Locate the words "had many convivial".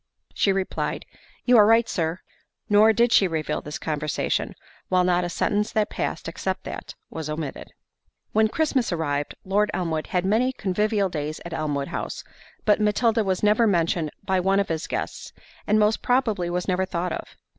10.07-11.09